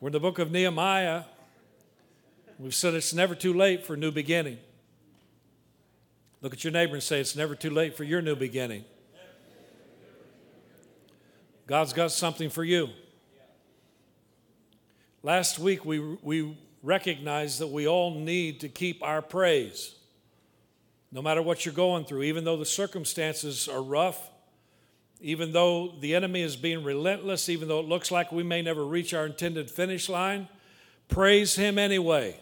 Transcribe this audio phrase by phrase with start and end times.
[0.00, 1.24] We're in the book of Nehemiah.
[2.56, 4.58] We've said it's never too late for a new beginning.
[6.40, 8.84] Look at your neighbor and say, It's never too late for your new beginning.
[11.66, 12.90] God's got something for you.
[15.24, 19.96] Last week, we, we recognized that we all need to keep our praise.
[21.10, 24.30] No matter what you're going through, even though the circumstances are rough,
[25.20, 28.84] even though the enemy is being relentless, even though it looks like we may never
[28.84, 30.48] reach our intended finish line,
[31.08, 32.38] praise Him anyway.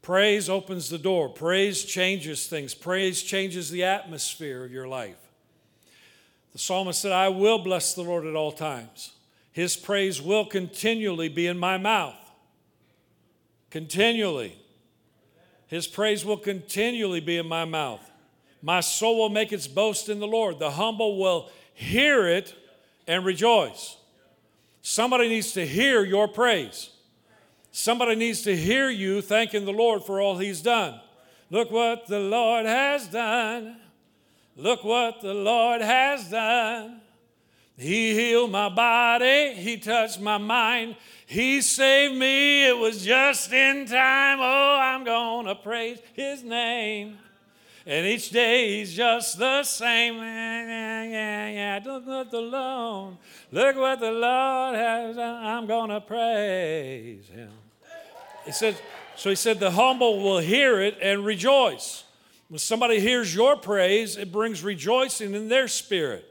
[0.00, 1.30] Praise opens the door.
[1.30, 2.74] Praise changes things.
[2.74, 5.16] Praise changes the atmosphere of your life.
[6.52, 9.12] The psalmist said, I will bless the Lord at all times.
[9.50, 12.16] His praise will continually be in my mouth.
[13.70, 14.58] Continually.
[15.66, 18.08] His praise will continually be in my mouth.
[18.64, 20.58] My soul will make its boast in the Lord.
[20.58, 22.54] The humble will hear it
[23.06, 23.98] and rejoice.
[24.80, 26.88] Somebody needs to hear your praise.
[27.72, 30.98] Somebody needs to hear you thanking the Lord for all He's done.
[31.50, 33.76] Look what the Lord has done.
[34.56, 37.02] Look what the Lord has done.
[37.76, 40.96] He healed my body, He touched my mind,
[41.26, 42.66] He saved me.
[42.66, 44.38] It was just in time.
[44.40, 47.18] Oh, I'm going to praise His name.
[47.86, 50.14] And each day he's just the same.
[51.84, 53.16] Look what the Lord,
[53.52, 55.44] look what the Lord has done.
[55.44, 57.50] I'm gonna praise him.
[58.46, 58.76] He said,
[59.16, 62.04] so he said, the humble will hear it and rejoice.
[62.48, 66.30] When somebody hears your praise, it brings rejoicing in their spirit.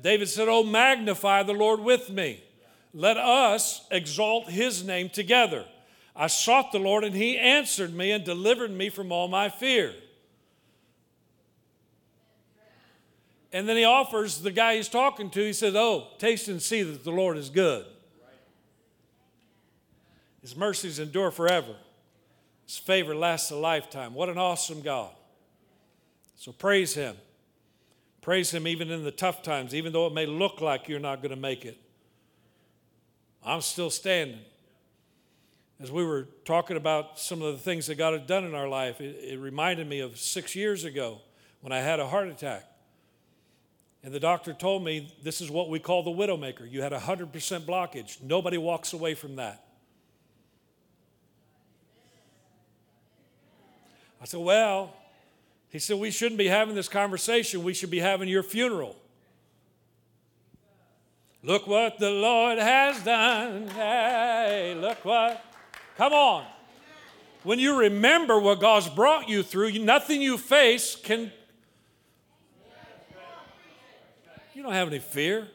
[0.00, 2.42] David said, Oh, magnify the Lord with me.
[2.94, 5.64] Let us exalt his name together.
[6.14, 9.94] I sought the Lord, and he answered me and delivered me from all my fear.
[13.52, 16.82] And then he offers the guy he's talking to, he says, Oh, taste and see
[16.82, 17.86] that the Lord is good.
[20.42, 21.74] His mercies endure forever.
[22.66, 24.14] His favor lasts a lifetime.
[24.14, 25.10] What an awesome God.
[26.36, 27.16] So praise him.
[28.20, 31.22] Praise him even in the tough times, even though it may look like you're not
[31.22, 31.78] going to make it.
[33.44, 34.40] I'm still standing.
[35.80, 38.68] As we were talking about some of the things that God had done in our
[38.68, 41.20] life, it, it reminded me of six years ago
[41.62, 42.67] when I had a heart attack.
[44.08, 46.66] And the doctor told me this is what we call the widowmaker.
[46.72, 47.30] You had 100%
[47.66, 48.22] blockage.
[48.22, 49.66] Nobody walks away from that.
[54.18, 54.94] I said, Well,
[55.68, 57.62] he said, We shouldn't be having this conversation.
[57.62, 58.96] We should be having your funeral.
[61.42, 63.68] Look what the Lord has done.
[63.68, 65.44] Hey, look what.
[65.98, 66.46] Come on.
[67.42, 71.30] When you remember what God's brought you through, nothing you face can
[74.58, 75.46] You don't have any fear.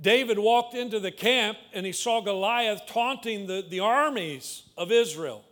[0.00, 5.44] David walked into the camp and he saw Goliath taunting the, the armies of Israel.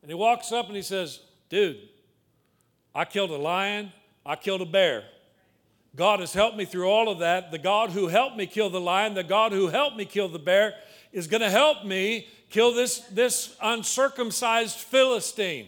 [0.00, 1.18] And he walks up and he says,
[1.48, 1.76] Dude,
[2.94, 3.92] I killed a lion,
[4.24, 5.02] I killed a bear.
[5.96, 7.50] God has helped me through all of that.
[7.50, 10.38] The God who helped me kill the lion, the God who helped me kill the
[10.38, 10.74] bear,
[11.10, 15.66] is going to help me kill this, this uncircumcised Philistine.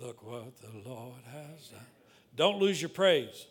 [0.00, 1.80] Look what the Lord has done.
[2.36, 3.46] Don't lose your praise.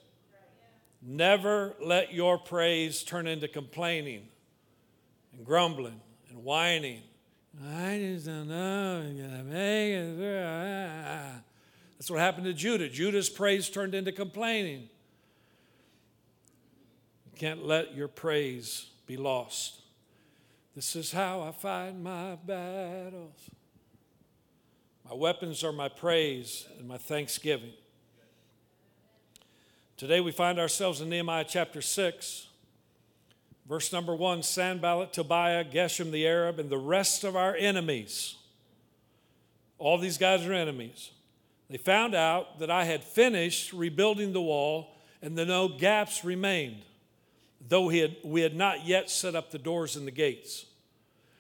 [1.02, 4.28] Never let your praise turn into complaining
[5.34, 6.00] and grumbling
[6.30, 7.02] and whining.
[7.66, 9.04] I just don't know.
[9.06, 10.18] I'm gonna make it.
[11.98, 12.88] That's what happened to Judah.
[12.88, 14.90] Judah's praise turned into complaining.
[17.26, 19.82] You can't let your praise be lost.
[20.76, 23.50] This is how I fight my battles.
[25.10, 27.72] My weapons are my praise and my thanksgiving.
[29.96, 32.48] Today we find ourselves in Nehemiah chapter 6,
[33.70, 38.36] verse number 1 Sanballat, Tobiah, Geshem the Arab, and the rest of our enemies.
[39.78, 41.12] All these guys are enemies.
[41.70, 46.82] They found out that I had finished rebuilding the wall and that no gaps remained,
[47.66, 50.66] though had, we had not yet set up the doors and the gates.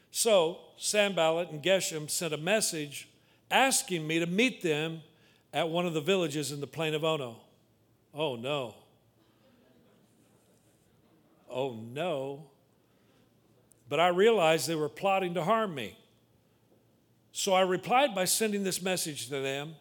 [0.09, 3.09] So Sanballat and Geshem sent a message
[3.49, 5.01] asking me to meet them
[5.53, 7.37] at one of the villages in the plain of Ono.
[8.13, 8.75] Oh no.
[11.49, 12.47] Oh no.
[13.89, 15.97] But I realized they were plotting to harm me.
[17.31, 19.75] So I replied by sending this message to them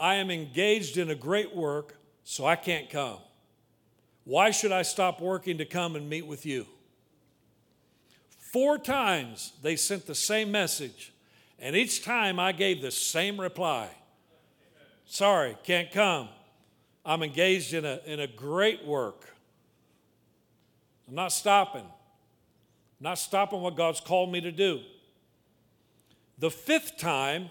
[0.00, 3.18] I am engaged in a great work, so I can't come.
[4.24, 6.66] Why should I stop working to come and meet with you?
[8.52, 11.12] Four times they sent the same message.
[11.58, 13.88] And each time I gave the same reply
[15.10, 16.28] Sorry, can't come.
[17.02, 19.24] I'm engaged in a, in a great work.
[21.08, 21.80] I'm not stopping.
[21.80, 24.80] I'm not stopping what God's called me to do.
[26.38, 27.48] The fifth time,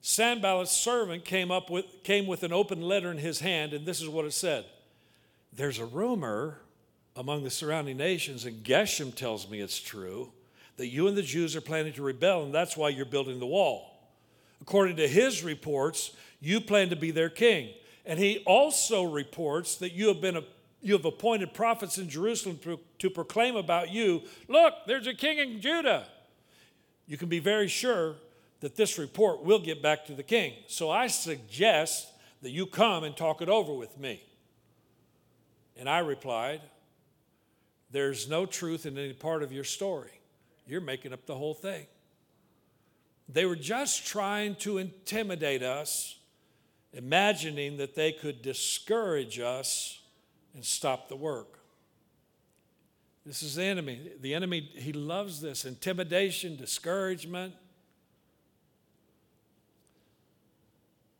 [0.00, 4.00] Sanballat's servant came up with came with an open letter in his hand, and this
[4.00, 4.64] is what it said.
[5.52, 6.58] There's a rumor
[7.16, 10.32] among the surrounding nations, and Geshem tells me it's true,
[10.80, 13.46] that you and the Jews are planning to rebel, and that's why you're building the
[13.46, 14.00] wall.
[14.62, 17.68] According to his reports, you plan to be their king.
[18.06, 20.42] And he also reports that you have been a,
[20.80, 25.36] you have appointed prophets in Jerusalem to, to proclaim about you, look, there's a king
[25.36, 26.06] in Judah.
[27.06, 28.14] You can be very sure
[28.60, 30.54] that this report will get back to the king.
[30.66, 32.08] So I suggest
[32.40, 34.22] that you come and talk it over with me.
[35.76, 36.62] And I replied,
[37.90, 40.19] There's no truth in any part of your story.
[40.70, 41.86] You're making up the whole thing.
[43.28, 46.18] They were just trying to intimidate us,
[46.92, 50.00] imagining that they could discourage us
[50.54, 51.58] and stop the work.
[53.26, 54.12] This is the enemy.
[54.20, 57.54] The enemy, he loves this intimidation, discouragement.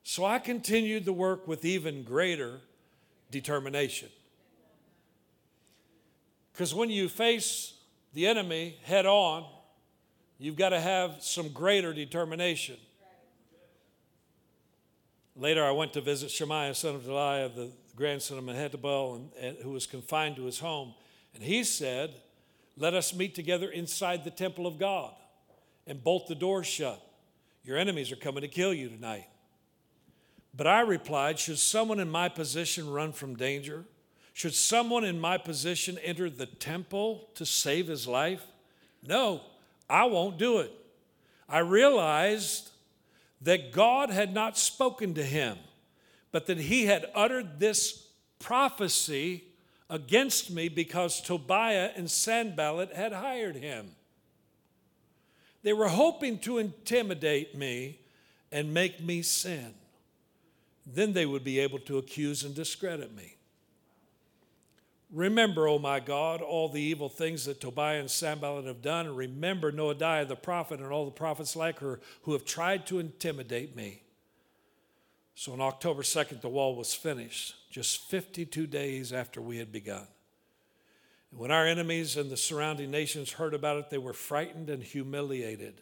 [0.05, 2.61] So I continued the work with even greater
[3.31, 4.08] determination.
[6.52, 7.75] Because when you face
[8.12, 9.44] the enemy head on,
[10.38, 12.76] you've got to have some greater determination.
[15.36, 19.56] Later, I went to visit Shemaiah, son of Delaiah, the grandson of Mehetabel, and, and,
[19.58, 20.94] who was confined to his home.
[21.34, 22.14] And he said,
[22.76, 25.14] Let us meet together inside the temple of God
[25.86, 27.00] and bolt the doors shut.
[27.64, 29.26] Your enemies are coming to kill you tonight.
[30.54, 33.84] But I replied, Should someone in my position run from danger?
[34.32, 38.46] Should someone in my position enter the temple to save his life?
[39.06, 39.42] No,
[39.88, 40.72] I won't do it.
[41.48, 42.70] I realized
[43.42, 45.58] that God had not spoken to him,
[46.30, 48.06] but that he had uttered this
[48.38, 49.44] prophecy
[49.88, 53.90] against me because Tobiah and Sanballat had hired him.
[55.62, 57.98] They were hoping to intimidate me
[58.52, 59.74] and make me sin.
[60.86, 63.36] Then they would be able to accuse and discredit me.
[65.12, 69.06] Remember, O oh my God, all the evil things that Tobiah and Sanballat have done,
[69.06, 73.00] and remember Noadiah the prophet and all the prophets like her who have tried to
[73.00, 74.02] intimidate me.
[75.34, 80.06] So on October 2nd, the wall was finished, just 52 days after we had begun.
[81.30, 84.82] And when our enemies and the surrounding nations heard about it, they were frightened and
[84.82, 85.80] humiliated.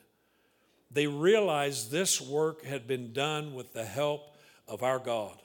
[0.91, 4.37] They realized this work had been done with the help
[4.67, 5.39] of our God.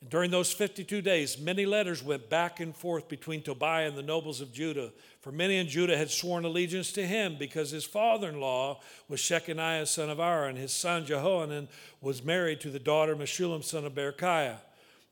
[0.00, 4.02] And during those 52 days, many letters went back and forth between Tobiah and the
[4.02, 4.92] nobles of Judah.
[5.20, 9.20] For many in Judah had sworn allegiance to him because his father in law was
[9.20, 11.68] Shechaniah, son of and his son Jehohanan
[12.00, 14.58] was married to the daughter of Meshullam, son of Berechiah.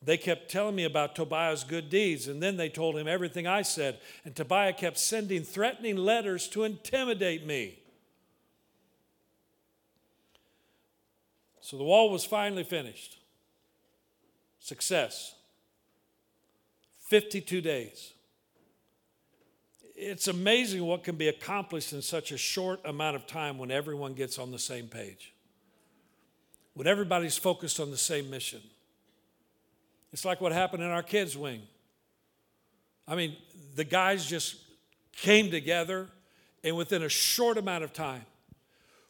[0.03, 3.63] They kept telling me about Tobiah's good deeds, and then they told him everything I
[3.63, 3.99] said.
[4.25, 7.81] And Tobiah kept sending threatening letters to intimidate me.
[11.61, 13.19] So the wall was finally finished.
[14.67, 15.37] Success.
[16.99, 18.15] 52 days.
[19.95, 24.15] It's amazing what can be accomplished in such a short amount of time when everyone
[24.15, 25.33] gets on the same page,
[26.75, 28.61] when everybody's focused on the same mission.
[30.13, 31.63] It's like what happened in our kids' wing.
[33.07, 33.37] I mean,
[33.77, 34.57] the guys just
[35.13, 36.09] came together,
[36.65, 38.27] and within a short amount of time,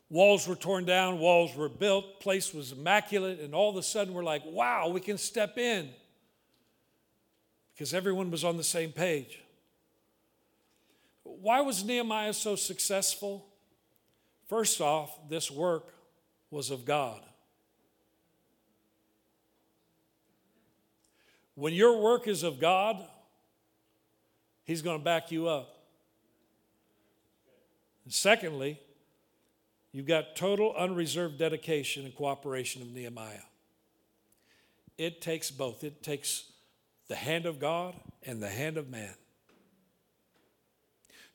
[0.08, 4.14] Walls were torn down, walls were built, place was immaculate, and all of a sudden
[4.14, 5.90] we're like, wow, we can step in.
[7.74, 9.40] Because everyone was on the same page.
[11.24, 13.46] Why was Nehemiah so successful?
[14.48, 15.92] First off, this work
[16.50, 17.20] was of God.
[21.56, 23.04] When your work is of God,
[24.64, 25.76] He's going to back you up.
[28.04, 28.80] And secondly,
[29.96, 33.46] You've got total unreserved dedication and cooperation of Nehemiah.
[34.98, 35.82] It takes both.
[35.82, 36.52] It takes
[37.08, 39.14] the hand of God and the hand of man.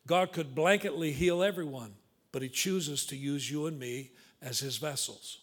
[0.05, 1.95] God could blanketly heal everyone,
[2.31, 4.11] but He chooses to use you and me
[4.43, 5.39] as His vessels.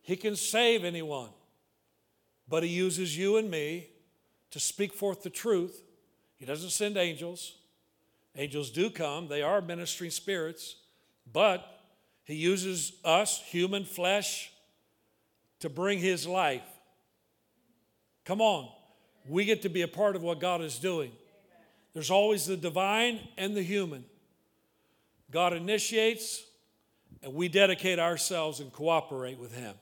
[0.00, 1.30] He can save anyone,
[2.48, 3.90] but He uses you and me
[4.50, 5.84] to speak forth the truth.
[6.36, 7.58] He doesn't send angels,
[8.36, 10.76] Angels do come, they are ministering spirits,
[11.30, 11.80] but
[12.24, 14.50] he uses us, human flesh,
[15.60, 16.62] to bring his life.
[18.24, 18.68] Come on,
[19.28, 21.12] we get to be a part of what God is doing.
[21.92, 24.04] There's always the divine and the human.
[25.30, 26.42] God initiates,
[27.22, 29.74] and we dedicate ourselves and cooperate with him.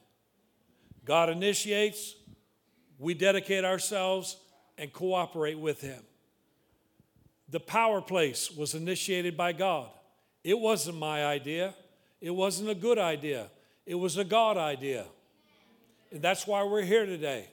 [1.04, 2.14] God initiates,
[2.98, 4.36] we dedicate ourselves
[4.76, 6.02] and cooperate with Him.
[7.50, 9.88] The power place was initiated by God.
[10.44, 11.74] It wasn't my idea,
[12.20, 13.48] it wasn't a good idea,
[13.86, 15.04] it was a God idea.
[16.12, 17.48] And that's why we're here today.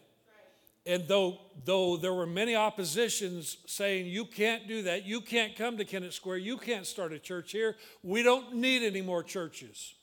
[0.86, 5.78] And though, though there were many oppositions saying, you can't do that, you can't come
[5.78, 9.96] to Kennett Square, you can't start a church here, we don't need any more churches.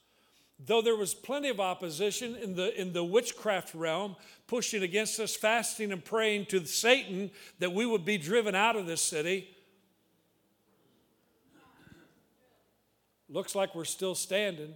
[0.65, 4.15] Though there was plenty of opposition in the, in the witchcraft realm,
[4.47, 8.87] pushing against us, fasting and praying to Satan that we would be driven out of
[8.87, 9.49] this city,
[13.29, 14.75] looks like we're still standing.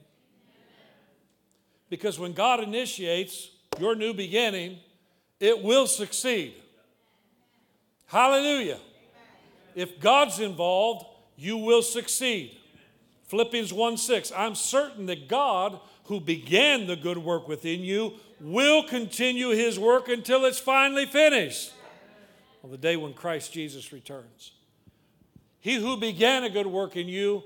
[1.90, 4.78] Because when God initiates your new beginning,
[5.40, 6.55] it will succeed.
[8.07, 8.78] Hallelujah.
[9.75, 12.57] If God's involved, you will succeed.
[13.28, 18.83] Philippians 1 6, I'm certain that God, who began the good work within you, will
[18.83, 21.73] continue his work until it's finally finished
[22.64, 24.52] on the day when Christ Jesus returns.
[25.61, 27.43] He who began a good work in you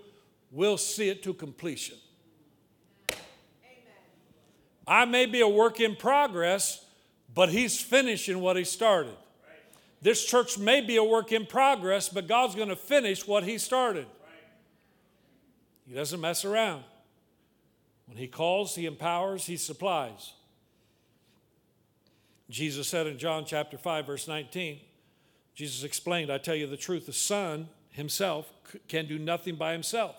[0.53, 1.97] will see it to completion.
[4.87, 6.85] I may be a work in progress,
[7.35, 9.17] but he's finishing what he started.
[10.03, 13.57] This church may be a work in progress, but God's going to finish what he
[13.57, 14.07] started.
[15.87, 16.85] He doesn't mess around.
[18.07, 20.33] When he calls, he empowers, he supplies.
[22.51, 24.81] Jesus said in John chapter 5 verse 19,
[25.55, 28.53] Jesus explained, I tell you the truth, the Son himself
[28.89, 30.17] can do nothing by himself.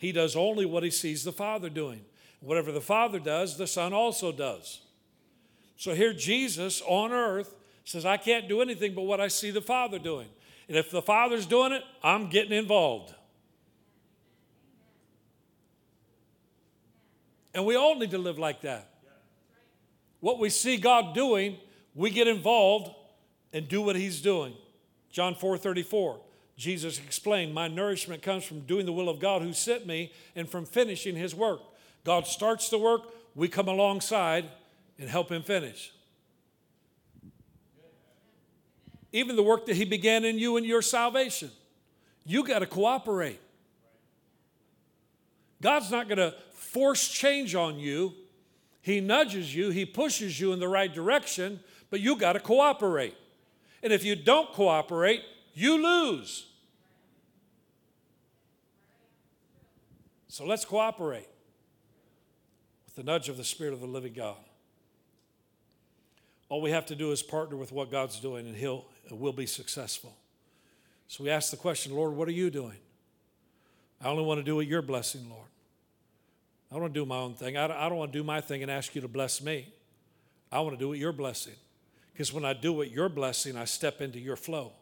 [0.00, 2.00] He does only what he sees the Father doing.
[2.40, 4.80] Whatever the Father does, the Son also does.
[5.76, 7.54] So here Jesus on earth
[7.84, 10.28] says, I can't do anything but what I see the Father doing.
[10.68, 13.14] And if the Father's doing it, I'm getting involved.
[17.52, 18.88] And we all need to live like that.
[20.20, 21.58] What we see God doing,
[21.94, 22.90] we get involved
[23.52, 24.54] and do what He's doing.
[25.10, 26.20] John 4 34,
[26.60, 30.46] Jesus explained, My nourishment comes from doing the will of God who sent me and
[30.46, 31.62] from finishing His work.
[32.04, 33.02] God starts the work,
[33.34, 34.44] we come alongside
[34.98, 35.90] and help him finish.
[39.10, 41.50] Even the work that he began in you and your salvation,
[42.26, 43.40] you got to cooperate.
[45.62, 48.12] God's not going to force change on you.
[48.82, 53.16] He nudges you, he pushes you in the right direction, but you got to cooperate.
[53.82, 55.22] And if you don't cooperate,
[55.54, 56.49] you lose.
[60.30, 61.26] So let's cooperate
[62.86, 64.36] with the nudge of the Spirit of the living God.
[66.48, 69.46] All we have to do is partner with what God's doing, and He'll will be
[69.46, 70.16] successful.
[71.08, 72.76] So we ask the question, Lord, what are you doing?
[74.00, 75.48] I only want to do what you're blessing, Lord.
[76.70, 77.56] I don't want to do my own thing.
[77.56, 79.66] I don't want to do my thing and ask you to bless me.
[80.52, 81.54] I want to do what you're blessing.
[82.12, 84.74] Because when I do what you're blessing, I step into your flow.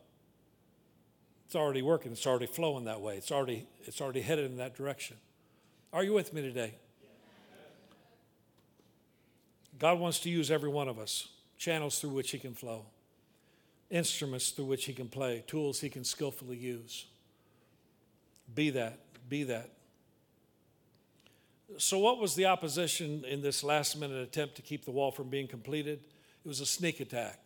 [1.47, 2.12] It's already working.
[2.12, 3.17] It's already flowing that way.
[3.17, 5.17] It's already, it's already headed in that direction.
[5.92, 6.75] Are you with me today?
[9.78, 12.87] God wants to use every one of us channels through which he can flow,
[13.90, 17.07] instruments through which he can play, tools he can skillfully use.
[18.54, 19.71] Be that, be that.
[21.76, 25.28] So, what was the opposition in this last minute attempt to keep the wall from
[25.28, 26.00] being completed?
[26.45, 27.40] It was a sneak attack.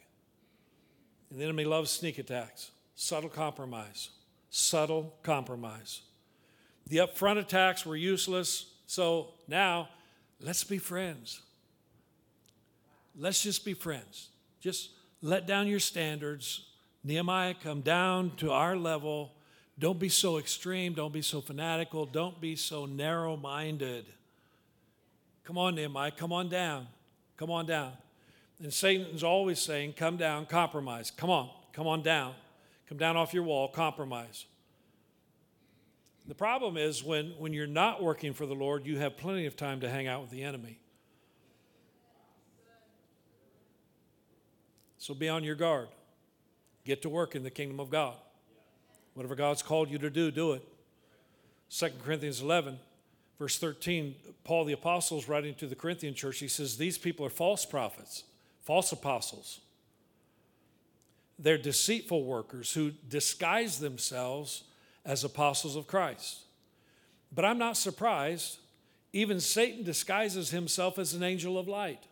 [1.30, 4.11] And the enemy loves sneak attacks, subtle compromise,
[4.50, 6.02] subtle compromise.
[6.86, 9.88] The upfront attacks were useless, so now
[10.40, 11.40] let's be friends.
[13.16, 14.28] Let's just be friends.
[14.60, 16.66] Just let down your standards.
[17.04, 19.32] Nehemiah, come down to our level.
[19.78, 20.94] Don't be so extreme.
[20.94, 22.06] Don't be so fanatical.
[22.06, 24.06] Don't be so narrow minded.
[25.44, 26.86] Come on, Nehemiah, come on down.
[27.36, 27.92] Come on down.
[28.62, 31.10] And Satan's always saying, Come down, compromise.
[31.10, 32.34] Come on, come on down.
[32.88, 34.46] Come down off your wall, compromise.
[36.26, 39.56] The problem is when, when you're not working for the Lord, you have plenty of
[39.56, 40.78] time to hang out with the enemy.
[44.98, 45.88] So be on your guard.
[46.84, 48.14] Get to work in the kingdom of God.
[49.14, 50.66] Whatever God's called you to do, do it.
[51.70, 52.78] 2 Corinthians 11,
[53.38, 54.14] verse 13,
[54.44, 56.38] Paul the Apostle is writing to the Corinthian church.
[56.38, 58.24] He says, These people are false prophets,
[58.60, 59.60] false apostles.
[61.38, 64.64] They're deceitful workers who disguise themselves
[65.04, 66.40] as apostles of Christ.
[67.35, 68.59] But I'm not surprised.
[69.12, 72.04] Even Satan disguises himself as an angel of light.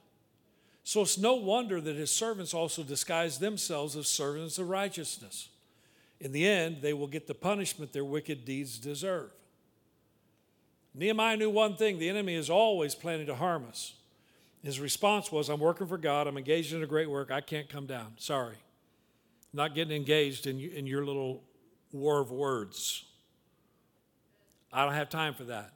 [0.82, 5.48] So it's no wonder that his servants also disguise themselves as servants of righteousness.
[6.20, 9.30] In the end, they will get the punishment their wicked deeds deserve.
[10.94, 13.94] Nehemiah knew one thing the enemy is always planning to harm us.
[14.62, 16.26] His response was, I'm working for God.
[16.26, 17.30] I'm engaged in a great work.
[17.30, 18.12] I can't come down.
[18.16, 18.56] Sorry.
[19.52, 21.42] Not getting engaged in, in your little
[21.92, 23.04] war of words.
[24.72, 25.72] I don't have time for that.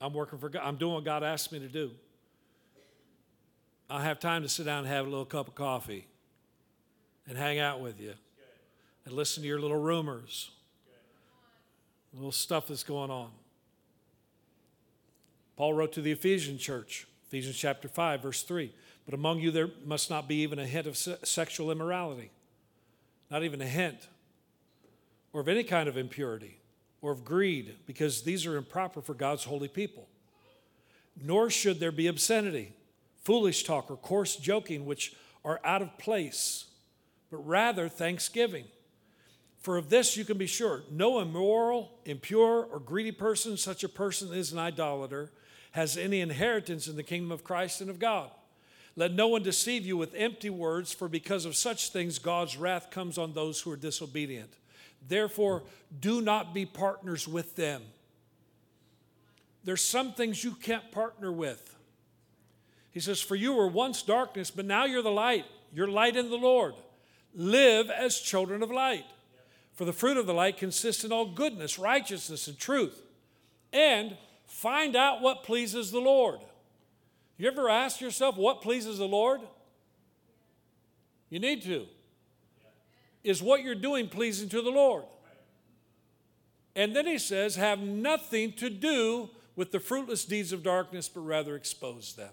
[0.00, 0.62] I'm working for God.
[0.64, 1.90] I'm doing what God asked me to do.
[3.90, 6.06] I have time to sit down and have a little cup of coffee
[7.28, 8.14] and hang out with you
[9.04, 10.50] and listen to your little rumors,
[12.14, 13.30] little stuff that's going on.
[15.56, 18.72] Paul wrote to the Ephesian church, Ephesians chapter 5, verse 3.
[19.04, 22.30] But among you there must not be even a hint of se- sexual immorality,
[23.30, 24.08] not even a hint,
[25.32, 26.58] or of any kind of impurity,
[27.00, 30.08] or of greed, because these are improper for God's holy people.
[31.20, 32.72] Nor should there be obscenity,
[33.22, 36.66] foolish talk, or coarse joking, which are out of place,
[37.30, 38.64] but rather thanksgiving.
[39.58, 43.88] For of this you can be sure no immoral, impure, or greedy person, such a
[43.88, 45.30] person is an idolater
[45.72, 48.30] has any inheritance in the kingdom of Christ and of God.
[48.94, 52.90] Let no one deceive you with empty words, for because of such things God's wrath
[52.90, 54.52] comes on those who are disobedient.
[55.06, 55.62] Therefore,
[55.98, 57.82] do not be partners with them.
[59.64, 61.76] There's some things you can't partner with.
[62.90, 65.44] He says, For you were once darkness, but now you're the light.
[65.72, 66.74] You're light in the Lord.
[67.34, 69.06] Live as children of light.
[69.72, 73.02] For the fruit of the light consists in all goodness, righteousness, and truth.
[73.72, 74.16] And
[74.52, 76.38] Find out what pleases the Lord.
[77.38, 79.40] You ever ask yourself what pleases the Lord?
[81.30, 81.86] You need to.
[83.24, 85.04] Is what you're doing pleasing to the Lord?
[86.74, 91.20] And then he says, have nothing to do with the fruitless deeds of darkness, but
[91.20, 92.30] rather expose them.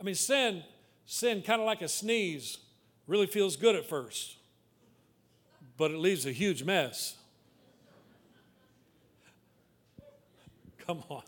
[0.00, 0.64] I mean, sin,
[1.06, 2.58] sin, kind of like a sneeze,
[3.06, 4.36] really feels good at first,
[5.76, 7.16] but it leaves a huge mess.
[10.86, 11.22] Come on.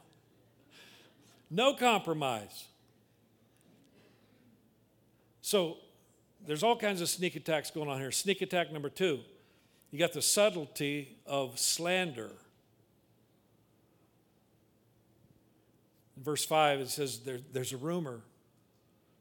[1.51, 2.65] No compromise.
[5.41, 5.77] So
[6.47, 8.11] there's all kinds of sneak attacks going on here.
[8.11, 9.21] Sneak attack number two
[9.95, 12.33] you got the subtlety of slander.
[16.17, 18.23] In verse 5, it says there, there's a rumor.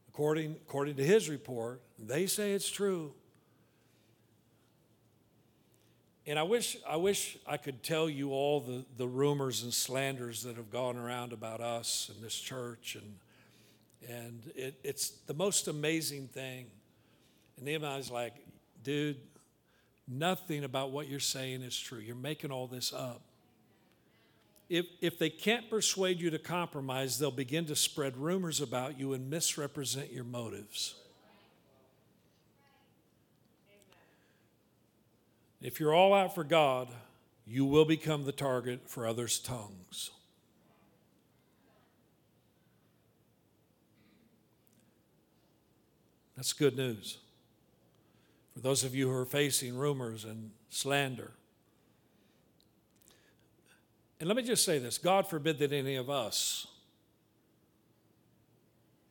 [0.09, 3.13] According, according to his report, they say it's true.
[6.25, 10.41] And I wish, I wish I could tell you all the, the rumors and slanders
[10.41, 12.95] that have gone around about us and this church.
[12.95, 16.65] And, and it, it's the most amazing thing.
[17.57, 18.33] And Nehemiah's like,
[18.83, 19.17] dude,
[20.07, 21.99] nothing about what you're saying is true.
[21.99, 23.21] You're making all this up.
[24.69, 29.13] If, if they can't persuade you to compromise, they'll begin to spread rumors about you
[29.13, 30.95] and misrepresent your motives.
[35.61, 36.89] If you're all out for God,
[37.45, 40.11] you will become the target for others' tongues.
[46.35, 47.19] That's good news.
[48.53, 51.31] For those of you who are facing rumors and slander.
[54.19, 56.67] And let me just say this God forbid that any of us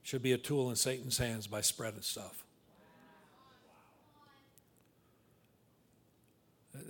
[0.02, 2.44] should be a tool in Satan's hands by spreading stuff.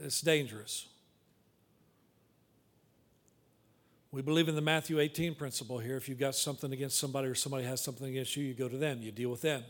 [0.03, 0.87] It's dangerous.
[4.13, 5.97] We believe in the Matthew 18 principle here.
[5.97, 8.77] If you've got something against somebody or somebody has something against you, you go to
[8.77, 9.65] them, you deal with them.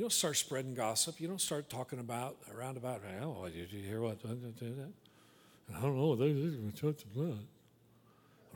[0.00, 1.20] You don't start spreading gossip.
[1.20, 4.16] You don't start talking about around about, oh, did you hear what?
[4.24, 4.88] I don't know.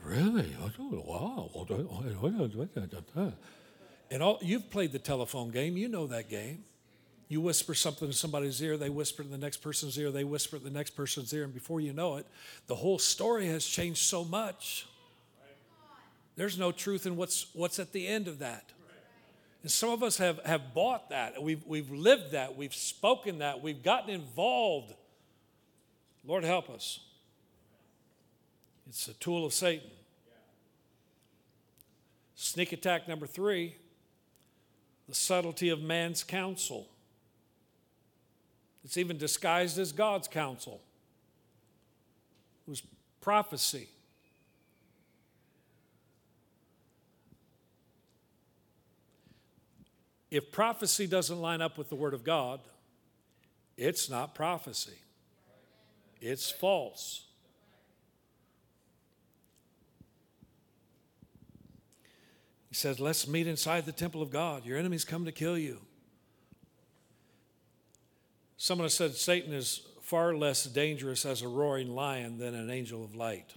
[0.03, 0.55] Really?
[0.59, 1.51] Wow.
[4.09, 5.77] And all, you've played the telephone game.
[5.77, 6.63] You know that game.
[7.27, 10.57] You whisper something in somebody's ear, they whisper in the next person's ear, they whisper
[10.57, 12.25] in the next person's ear, and before you know it,
[12.65, 14.87] the whole story has changed so much.
[16.35, 18.71] There's no truth in what's, what's at the end of that.
[19.65, 21.41] And some of us have, have bought that.
[21.41, 22.55] We've, we've lived that.
[22.55, 23.63] We've spoken that.
[23.63, 24.93] We've gotten involved.
[26.23, 26.99] Lord, help us.
[28.87, 29.89] It's a tool of Satan.
[32.35, 33.77] Sneak attack number three
[35.09, 36.87] the subtlety of man's counsel.
[38.83, 40.79] It's even disguised as God's counsel.
[42.67, 42.83] It was
[43.19, 43.89] prophecy.
[50.31, 52.59] If prophecy doesn't line up with the Word of God,
[53.77, 54.99] it's not prophecy,
[56.19, 57.25] it's false.
[62.75, 64.65] He says, Let's meet inside the temple of God.
[64.65, 65.79] Your enemies come to kill you.
[68.57, 73.03] Someone has said Satan is far less dangerous as a roaring lion than an angel
[73.03, 73.53] of light.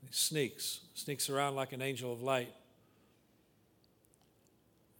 [0.00, 2.52] He sneaks, sneaks around like an angel of light.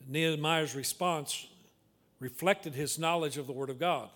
[0.09, 1.47] Nehemiah's response
[2.18, 4.09] reflected his knowledge of the Word of God.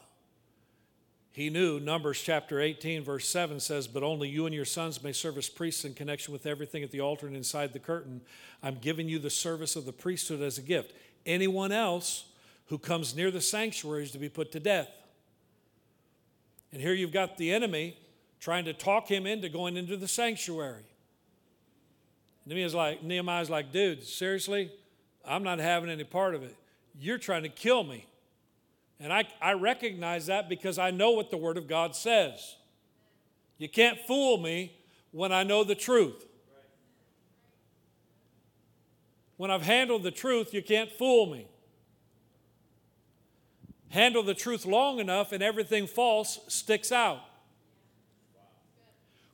[1.31, 5.12] He knew, Numbers chapter 18, verse 7 says, But only you and your sons may
[5.12, 8.20] serve as priests in connection with everything at the altar and inside the curtain.
[8.62, 10.92] I'm giving you the service of the priesthood as a gift.
[11.24, 12.26] Anyone else
[12.66, 14.90] who comes near the sanctuary is to be put to death.
[16.70, 17.96] And here you've got the enemy
[18.40, 20.85] trying to talk him into going into the sanctuary.
[22.44, 24.70] Nehemiah's like, Nehemiah's like, dude, seriously?
[25.24, 26.56] I'm not having any part of it.
[26.98, 28.06] You're trying to kill me.
[29.00, 32.56] And I, I recognize that because I know what the Word of God says.
[33.58, 34.76] You can't fool me
[35.11, 36.26] when I know the truth.
[39.37, 41.48] When I've handled the truth, you can't fool me.
[43.88, 47.20] Handle the truth long enough, and everything false sticks out.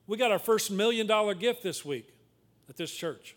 [0.06, 2.08] We got our first million dollar gift this week
[2.68, 3.36] at this church.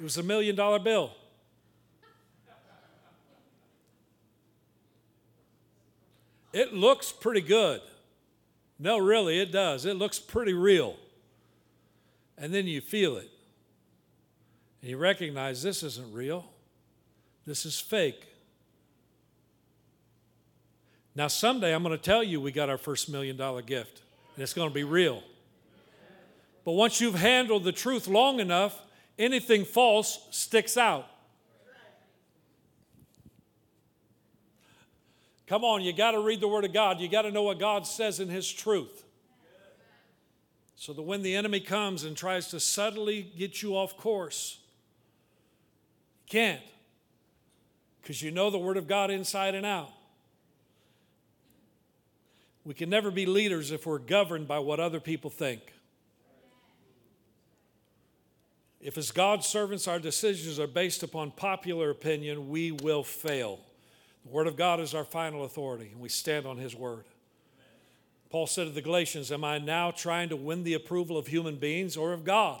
[0.00, 1.10] It was a million dollar bill.
[6.54, 7.82] It looks pretty good.
[8.78, 9.84] No, really, it does.
[9.84, 10.96] It looks pretty real.
[12.38, 13.28] And then you feel it.
[14.80, 16.46] And you recognize this isn't real,
[17.44, 18.26] this is fake.
[21.14, 24.00] Now, someday I'm going to tell you we got our first million dollar gift,
[24.34, 25.22] and it's going to be real.
[26.64, 28.80] But once you've handled the truth long enough,
[29.20, 31.06] anything false sticks out.
[35.46, 37.00] Come on, you got to read the Word of God.
[37.00, 39.04] You got to know what God says in His truth.
[40.76, 44.58] So that when the enemy comes and tries to subtly get you off course,
[46.24, 46.62] you can't.
[48.00, 49.90] Because you know the Word of God inside and out.
[52.64, 55.60] We can never be leaders if we're governed by what other people think.
[58.80, 63.60] If, as God's servants, our decisions are based upon popular opinion, we will fail.
[64.24, 67.04] The Word of God is our final authority, and we stand on His Word.
[68.30, 71.56] Paul said to the Galatians, Am I now trying to win the approval of human
[71.56, 72.60] beings or of God?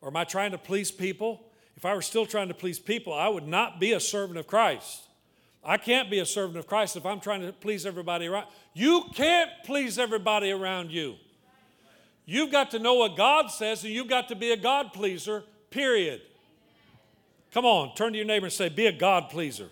[0.00, 1.46] Or am I trying to please people?
[1.76, 4.46] If I were still trying to please people, I would not be a servant of
[4.46, 5.08] Christ.
[5.64, 8.48] I can't be a servant of Christ if I'm trying to please everybody around.
[8.74, 11.14] You can't please everybody around you.
[12.24, 15.44] You've got to know what God says, and you've got to be a God pleaser,
[15.70, 16.22] period.
[17.52, 19.68] Come on, turn to your neighbor and say, Be a God pleaser.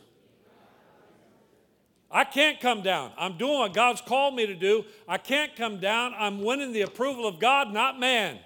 [2.11, 3.13] I can't come down.
[3.17, 4.85] I'm doing what God's called me to do.
[5.07, 6.13] I can't come down.
[6.19, 8.39] I'm winning the approval of God, not man.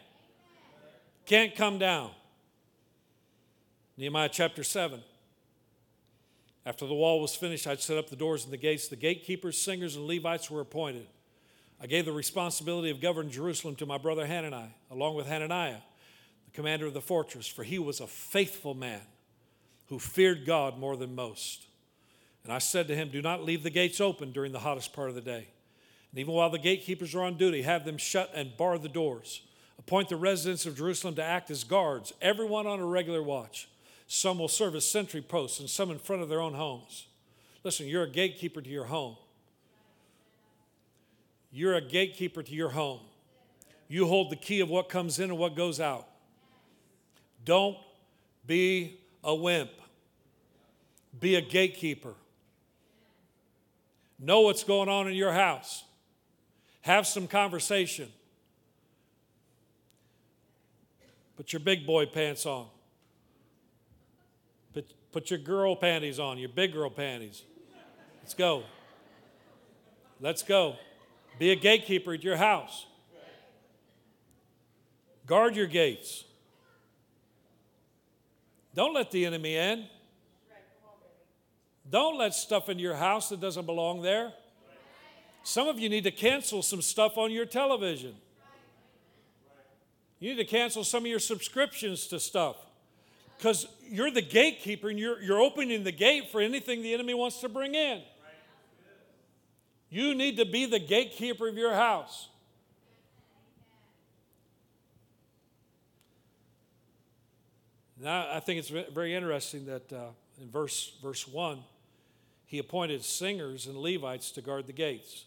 [1.25, 2.11] Can't come down.
[3.97, 5.01] Nehemiah chapter 7.
[6.67, 8.89] After the wall was finished, I'd set up the doors and the gates.
[8.89, 11.07] The gatekeepers, singers, and Levites were appointed.
[11.85, 15.83] I gave the responsibility of governing Jerusalem to my brother Hanani, along with Hananiah,
[16.47, 19.03] the commander of the fortress, for he was a faithful man
[19.89, 21.67] who feared God more than most.
[22.43, 25.11] And I said to him, Do not leave the gates open during the hottest part
[25.11, 25.47] of the day.
[26.11, 29.43] And even while the gatekeepers are on duty, have them shut and bar the doors.
[29.79, 33.69] Appoint the residents of Jerusalem to act as guards, everyone on a regular watch.
[34.07, 37.09] Some will serve as sentry posts, and some in front of their own homes.
[37.63, 39.19] Listen, you're a gatekeeper to your home.
[41.57, 42.99] You're a gatekeeper to your home.
[43.87, 46.09] You hold the key of what comes in and what goes out.
[47.45, 47.77] Don't
[48.45, 49.71] be a wimp,
[51.21, 52.15] be a gatekeeper.
[54.19, 55.85] Know what's going on in your house.
[56.81, 58.09] Have some conversation.
[61.37, 62.67] Put your big boy pants on.
[64.73, 67.43] Put, put your girl panties on, your big girl panties.
[68.23, 68.65] Let's go.
[70.21, 70.77] Let's go.
[71.39, 72.87] Be a gatekeeper at your house.
[75.27, 76.25] Guard your gates.
[78.75, 79.87] Don't let the enemy in.
[81.91, 84.33] Don't let stuff in your house that doesn't belong there.
[85.43, 88.15] Some of you need to cancel some stuff on your television.
[90.19, 92.57] You need to cancel some of your subscriptions to stuff
[93.37, 97.41] because you're the gatekeeper and you're, you're opening the gate for anything the enemy wants
[97.41, 98.03] to bring in.
[99.95, 102.29] You need to be the gatekeeper of your house.
[108.01, 110.07] Now, I think it's very interesting that uh,
[110.43, 111.61] in verse, verse 1,
[112.45, 115.27] he appointed singers and Levites to guard the gates.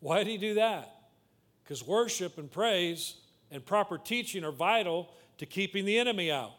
[0.00, 0.92] Why did he do that?
[1.62, 3.18] Because worship and praise
[3.52, 6.54] and proper teaching are vital to keeping the enemy out.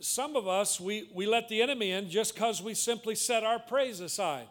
[0.00, 3.58] Some of us, we, we let the enemy in just because we simply set our
[3.58, 4.46] praise aside.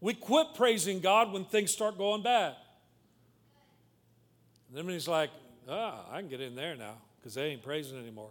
[0.00, 2.56] We quit praising God when things start going bad.
[4.68, 5.30] And then he's like,
[5.68, 8.30] ah, I can get in there now because they ain't praising anymore.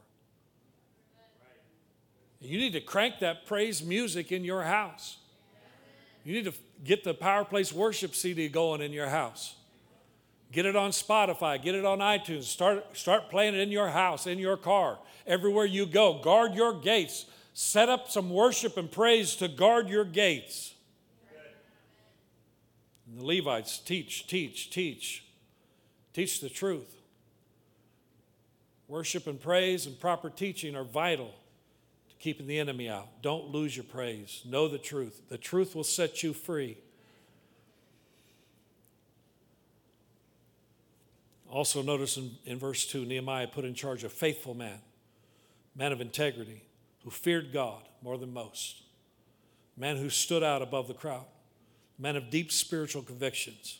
[2.42, 5.18] You need to crank that praise music in your house.
[6.24, 6.54] You need to
[6.84, 9.56] get the Power Place worship CD going in your house.
[10.52, 12.44] Get it on Spotify, get it on iTunes.
[12.44, 16.20] Start, start playing it in your house, in your car, everywhere you go.
[16.22, 17.26] Guard your gates.
[17.54, 20.74] Set up some worship and praise to guard your gates.
[23.08, 25.26] And the Levites teach, teach, teach.
[26.14, 26.96] Teach the truth.
[28.88, 31.32] Worship and praise and proper teaching are vital
[32.10, 33.22] to keeping the enemy out.
[33.22, 34.42] Don't lose your praise.
[34.46, 35.22] Know the truth.
[35.30, 36.78] The truth will set you free.
[41.50, 44.80] Also, notice in, in verse 2 Nehemiah put in charge a faithful man,
[45.76, 46.64] man of integrity,
[47.04, 48.84] who feared God more than most,
[49.76, 51.26] man who stood out above the crowd,
[51.98, 53.80] man of deep spiritual convictions.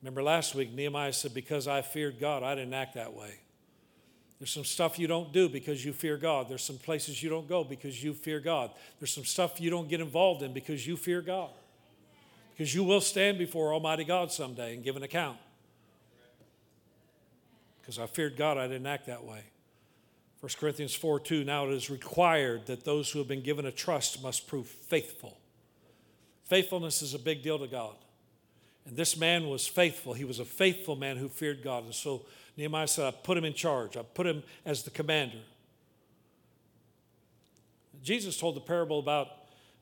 [0.00, 3.40] Remember last week, Nehemiah said, Because I feared God, I didn't act that way.
[4.38, 6.48] There's some stuff you don't do because you fear God.
[6.48, 8.70] There's some places you don't go because you fear God.
[9.00, 11.50] There's some stuff you don't get involved in because you fear God.
[12.52, 15.38] Because you will stand before Almighty God someday and give an account
[17.84, 19.42] because I feared God, I didn't act that way.
[20.40, 23.70] 1 Corinthians 4 2, now it is required that those who have been given a
[23.70, 25.36] trust must prove faithful.
[26.44, 27.94] Faithfulness is a big deal to God.
[28.86, 30.14] And this man was faithful.
[30.14, 31.84] He was a faithful man who feared God.
[31.84, 32.22] And so
[32.56, 35.40] Nehemiah said, I put him in charge, I put him as the commander.
[38.02, 39.28] Jesus told the parable about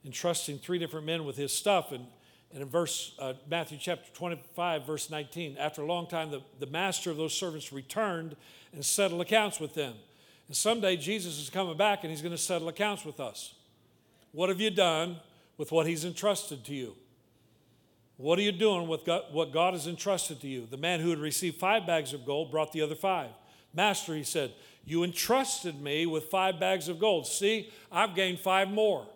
[0.04, 1.92] entrusting three different men with his stuff.
[1.92, 2.06] And
[2.52, 6.66] and in verse uh, Matthew chapter 25, verse 19, after a long time, the, the
[6.66, 8.36] master of those servants returned
[8.72, 9.94] and settled accounts with them.
[10.48, 13.54] And someday Jesus is coming back and he's going to settle accounts with us.
[14.32, 15.16] What have you done
[15.56, 16.94] with what he's entrusted to you?
[18.18, 20.66] What are you doing with God, what God has entrusted to you?
[20.70, 23.30] The man who had received five bags of gold brought the other five.
[23.74, 24.52] Master, he said,
[24.84, 27.26] You entrusted me with five bags of gold.
[27.26, 29.06] See, I've gained five more.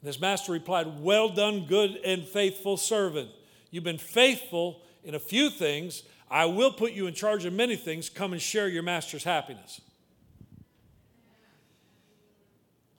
[0.00, 3.30] And his master replied, Well done, good and faithful servant.
[3.70, 6.02] You've been faithful in a few things.
[6.30, 8.08] I will put you in charge of many things.
[8.08, 9.80] Come and share your master's happiness.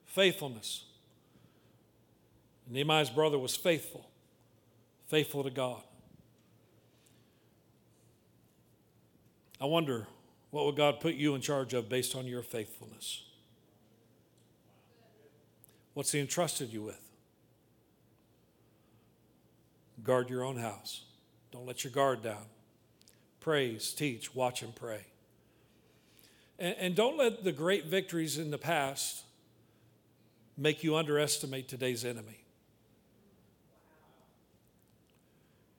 [0.06, 0.86] Faithfulness.
[2.70, 4.10] Nehemiah's brother was faithful,
[5.08, 5.82] faithful to God.
[9.60, 10.08] I wonder
[10.52, 13.24] what would God put you in charge of based on your faithfulness?
[15.94, 17.02] What's He entrusted you with?
[20.04, 21.04] Guard your own house.
[21.52, 22.46] Don't let your guard down.
[23.40, 25.06] Praise, teach, watch, and pray.
[26.58, 29.24] And, and don't let the great victories in the past
[30.58, 32.44] make you underestimate today's enemy.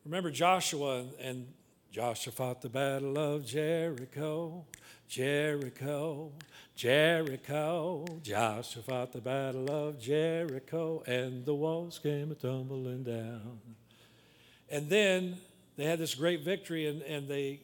[0.04, 1.46] Remember Joshua and, and
[1.92, 4.64] Joshua fought the battle of Jericho.
[5.08, 6.32] Jericho,
[6.74, 8.06] Jericho.
[8.22, 13.60] Joshua fought the battle of Jericho, and the walls came tumbling down.
[14.70, 15.36] And then
[15.76, 17.60] they had this great victory, and, and they,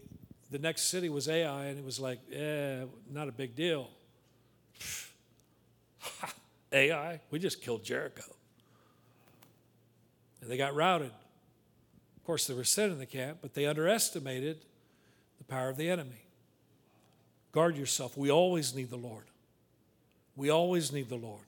[0.51, 3.89] the next city was Ai, and it was like, eh, not a big deal.
[6.73, 8.25] Ai, we just killed Jericho.
[10.41, 11.13] And they got routed.
[12.17, 14.59] Of course, there was sin in the camp, but they underestimated
[15.39, 16.28] the power of the enemy.
[17.53, 18.17] Guard yourself.
[18.17, 19.25] We always need the Lord.
[20.37, 21.45] We always need the Lord.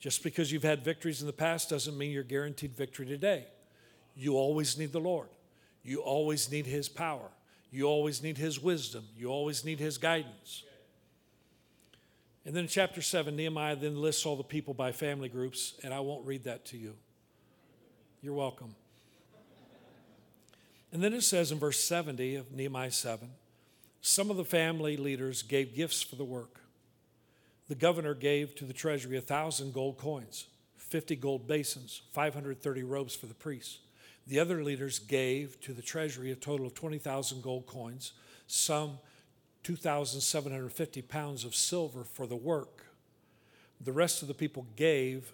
[0.00, 3.46] Just because you've had victories in the past doesn't mean you're guaranteed victory today.
[4.16, 5.28] You always need the Lord.
[5.84, 7.28] You always need His power.
[7.70, 9.04] You always need His wisdom.
[9.16, 10.64] You always need His guidance.
[12.44, 15.94] And then in chapter 7, Nehemiah then lists all the people by family groups, and
[15.94, 16.94] I won't read that to you.
[18.20, 18.74] You're welcome.
[20.92, 23.30] And then it says in verse 70 of Nehemiah 7
[24.02, 26.60] some of the family leaders gave gifts for the work.
[27.68, 33.14] The governor gave to the treasury a thousand gold coins, 50 gold basins, 530 robes
[33.14, 33.78] for the priests.
[34.26, 38.12] The other leaders gave to the treasury a total of 20,000 gold coins,
[38.48, 38.98] some
[39.62, 42.86] 2,750 pounds of silver for the work.
[43.80, 45.32] The rest of the people gave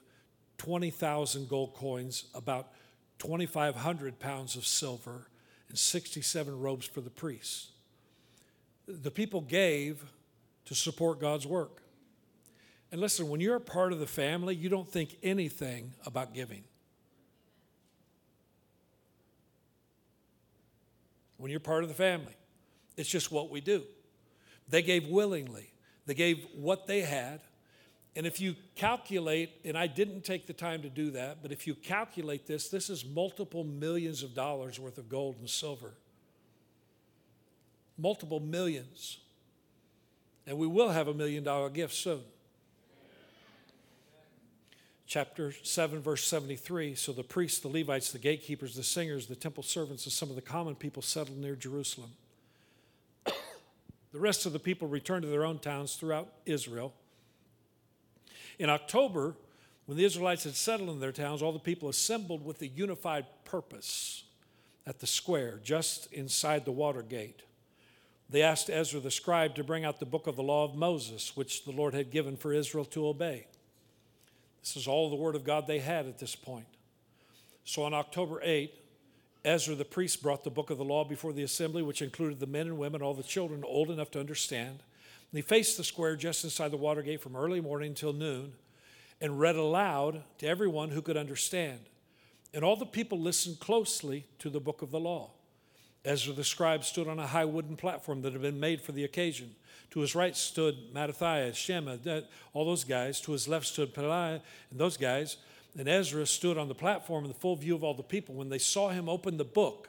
[0.58, 2.72] 20,000 gold coins, about
[3.18, 5.28] 2,500 pounds of silver,
[5.70, 7.68] and 67 robes for the priests
[8.88, 10.02] the people gave
[10.64, 11.82] to support God's work.
[12.90, 16.64] And listen, when you're a part of the family, you don't think anything about giving.
[21.36, 22.34] When you're part of the family,
[22.96, 23.84] it's just what we do.
[24.68, 25.72] They gave willingly.
[26.06, 27.40] They gave what they had.
[28.16, 31.66] And if you calculate, and I didn't take the time to do that, but if
[31.66, 35.94] you calculate this, this is multiple millions of dollars worth of gold and silver.
[37.98, 39.18] Multiple millions.
[40.46, 42.22] And we will have a million dollar gift soon.
[45.06, 46.94] Chapter 7, verse 73.
[46.94, 50.36] So the priests, the Levites, the gatekeepers, the singers, the temple servants, and some of
[50.36, 52.10] the common people settled near Jerusalem.
[53.24, 53.32] the
[54.12, 56.92] rest of the people returned to their own towns throughout Israel.
[58.58, 59.34] In October,
[59.86, 63.24] when the Israelites had settled in their towns, all the people assembled with a unified
[63.46, 64.24] purpose
[64.86, 67.42] at the square just inside the water gate.
[68.30, 71.36] They asked Ezra the scribe to bring out the book of the law of Moses,
[71.36, 73.46] which the Lord had given for Israel to obey.
[74.60, 76.66] This is all the word of God they had at this point.
[77.64, 78.72] So on October 8,
[79.44, 82.46] Ezra the priest brought the book of the law before the assembly, which included the
[82.46, 84.80] men and women, all the children old enough to understand.
[85.30, 88.52] And he faced the square just inside the water gate from early morning till noon
[89.20, 91.80] and read aloud to everyone who could understand.
[92.54, 95.30] And all the people listened closely to the book of the law.
[96.04, 99.04] Ezra the scribe stood on a high wooden platform that had been made for the
[99.04, 99.54] occasion.
[99.90, 101.96] To his right stood Mattithiah, Shema,
[102.52, 103.20] all those guys.
[103.22, 105.38] To his left stood Pelaiah and those guys.
[105.78, 108.34] And Ezra stood on the platform in the full view of all the people.
[108.34, 109.88] When they saw him open the book,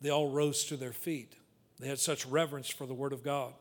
[0.00, 1.34] they all rose to their feet.
[1.78, 3.52] They had such reverence for the word of God.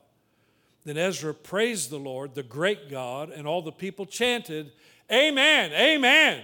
[0.85, 4.71] Then Ezra praised the Lord, the great God, and all the people chanted,
[5.11, 6.43] Amen, Amen,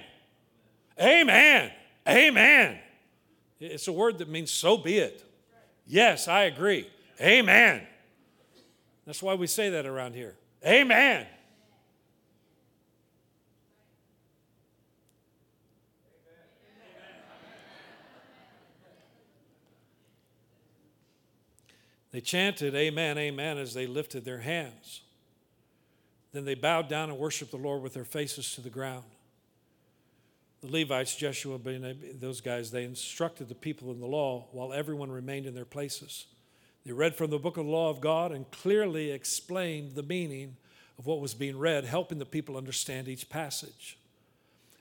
[0.99, 1.71] Amen,
[2.07, 2.79] Amen.
[3.59, 5.23] It's a word that means so be it.
[5.85, 6.87] Yes, I agree.
[7.21, 7.81] Amen.
[9.05, 10.35] That's why we say that around here.
[10.65, 11.27] Amen.
[22.11, 25.01] They chanted, Amen, Amen, as they lifted their hands.
[26.31, 29.03] Then they bowed down and worshiped the Lord with their faces to the ground.
[30.63, 31.59] The Levites, Jeshua,
[32.21, 36.25] those guys, they instructed the people in the law while everyone remained in their places.
[36.85, 40.55] They read from the book of the law of God and clearly explained the meaning
[40.97, 43.97] of what was being read, helping the people understand each passage.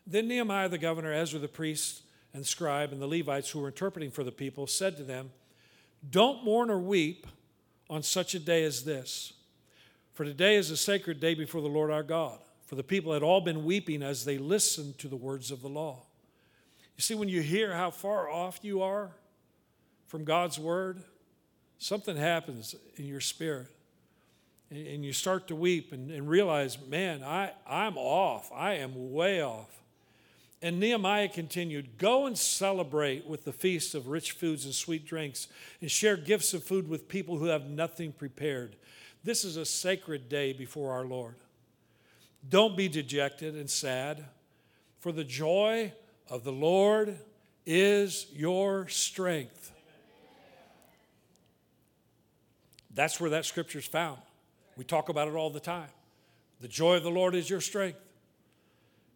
[0.06, 4.12] Then Nehemiah the governor, Ezra the priest and scribe, and the Levites who were interpreting
[4.12, 5.32] for the people said to them,
[6.08, 7.26] don't mourn or weep
[7.90, 9.32] on such a day as this,
[10.14, 12.38] for today is a sacred day before the Lord our God.
[12.72, 15.68] For the people had all been weeping as they listened to the words of the
[15.68, 16.06] law.
[16.96, 19.10] You see, when you hear how far off you are
[20.06, 21.02] from God's word,
[21.76, 23.66] something happens in your spirit.
[24.70, 28.50] And you start to weep and, and realize, man, I, I'm off.
[28.54, 29.82] I am way off.
[30.62, 35.46] And Nehemiah continued, Go and celebrate with the feast of rich foods and sweet drinks,
[35.82, 38.76] and share gifts of food with people who have nothing prepared.
[39.22, 41.34] This is a sacred day before our Lord.
[42.48, 44.24] Don't be dejected and sad,
[44.98, 45.92] for the joy
[46.28, 47.16] of the Lord
[47.66, 49.72] is your strength.
[52.94, 54.18] That's where that scripture is found.
[54.76, 55.88] We talk about it all the time.
[56.60, 57.98] The joy of the Lord is your strength.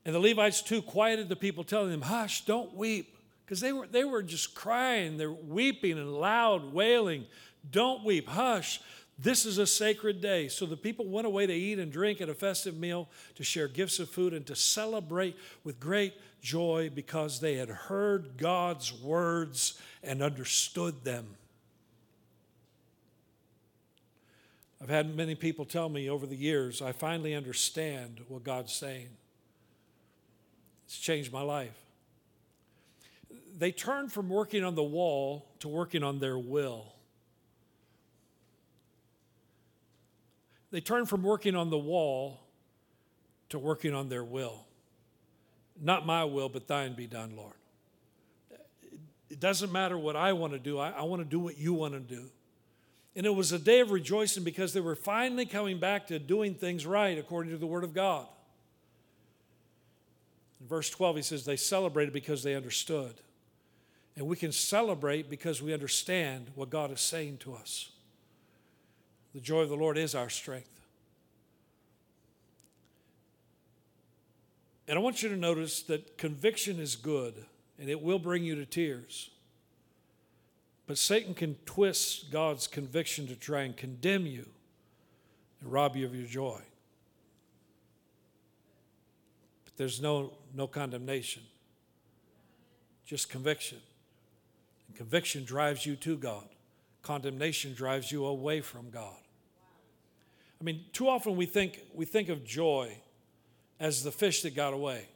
[0.04, 3.16] And the Levites too quieted the people, telling them, Hush, don't weep.
[3.44, 7.26] Because they were, they were just crying, they're weeping and loud wailing.
[7.70, 8.80] Don't weep, hush.
[9.18, 10.48] This is a sacred day.
[10.48, 13.66] So the people went away to eat and drink at a festive meal, to share
[13.66, 19.80] gifts of food, and to celebrate with great joy because they had heard God's words
[20.02, 21.36] and understood them.
[24.82, 29.08] I've had many people tell me over the years, I finally understand what God's saying.
[30.84, 31.76] It's changed my life.
[33.58, 36.92] They turned from working on the wall to working on their will.
[40.76, 42.38] They turn from working on the wall
[43.48, 44.66] to working on their will.
[45.80, 47.54] Not my will, but thine be done, Lord.
[49.30, 51.72] It doesn't matter what I want to do, I, I want to do what you
[51.72, 52.26] want to do.
[53.16, 56.52] And it was a day of rejoicing because they were finally coming back to doing
[56.52, 58.26] things right according to the Word of God.
[60.60, 63.14] In verse 12, he says, They celebrated because they understood.
[64.14, 67.92] And we can celebrate because we understand what God is saying to us.
[69.34, 70.75] The joy of the Lord is our strength.
[74.88, 77.34] And I want you to notice that conviction is good
[77.78, 79.30] and it will bring you to tears.
[80.86, 84.46] But Satan can twist God's conviction to try and condemn you
[85.60, 86.60] and rob you of your joy.
[89.64, 91.42] But there's no, no condemnation,
[93.04, 93.78] just conviction.
[94.86, 96.46] And conviction drives you to God,
[97.02, 99.16] condemnation drives you away from God.
[100.60, 102.96] I mean, too often we think, we think of joy
[103.78, 105.06] as the fish that got away.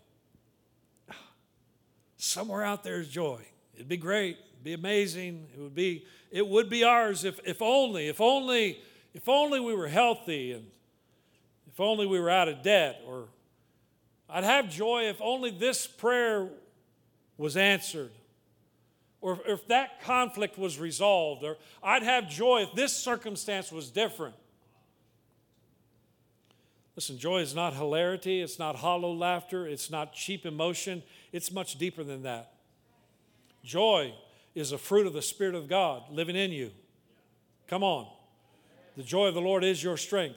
[2.16, 3.40] Somewhere out there is joy.
[3.74, 7.62] It'd be great, it'd be amazing, it would be, it would be ours if, if
[7.62, 8.80] only, if only,
[9.14, 10.66] if only we were healthy and
[11.66, 13.28] if only we were out of debt or
[14.28, 16.48] I'd have joy if only this prayer
[17.36, 18.12] was answered
[19.20, 24.34] or if that conflict was resolved, or I'd have joy if this circumstance was different.
[27.00, 31.78] Listen, joy is not hilarity, it's not hollow laughter, it's not cheap emotion, it's much
[31.78, 32.52] deeper than that.
[33.64, 34.12] Joy
[34.54, 36.72] is a fruit of the Spirit of God living in you.
[37.68, 38.06] Come on.
[38.98, 40.36] The joy of the Lord is your strength.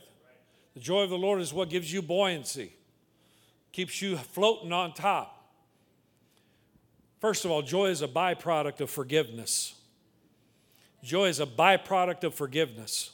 [0.74, 2.72] The joy of the Lord is what gives you buoyancy,
[3.74, 5.46] keeps you floating on top.
[7.20, 9.76] First of all, joy is a byproduct of forgiveness.
[11.04, 13.13] Joy is a byproduct of forgiveness.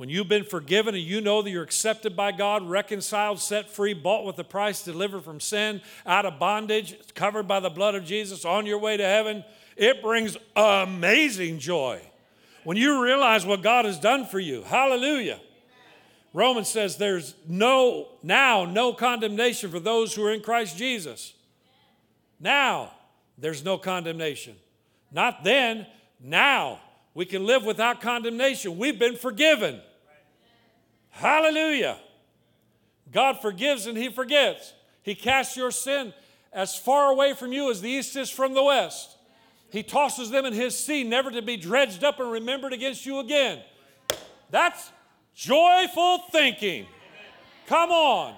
[0.00, 3.92] When you've been forgiven and you know that you're accepted by God, reconciled, set free,
[3.92, 8.06] bought with a price, delivered from sin, out of bondage, covered by the blood of
[8.06, 9.44] Jesus, on your way to heaven,
[9.76, 12.00] it brings amazing joy.
[12.64, 15.38] When you realize what God has done for you, hallelujah.
[16.32, 21.34] Romans says there's no, now, no condemnation for those who are in Christ Jesus.
[22.40, 22.90] Now,
[23.36, 24.56] there's no condemnation.
[25.12, 25.86] Not then,
[26.18, 26.80] now.
[27.12, 28.78] We can live without condemnation.
[28.78, 29.82] We've been forgiven.
[31.20, 31.98] Hallelujah.
[33.12, 34.72] God forgives and He forgets.
[35.02, 36.14] He casts your sin
[36.50, 39.18] as far away from you as the east is from the west.
[39.70, 43.18] He tosses them in His sea, never to be dredged up and remembered against you
[43.18, 43.60] again.
[44.50, 44.90] That's
[45.34, 46.86] joyful thinking.
[47.66, 48.34] Come on.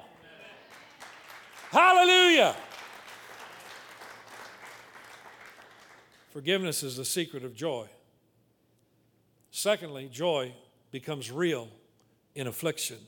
[1.70, 2.56] Hallelujah.
[6.30, 7.86] Forgiveness is the secret of joy.
[9.52, 10.52] Secondly, joy
[10.90, 11.68] becomes real
[12.34, 12.98] in affliction.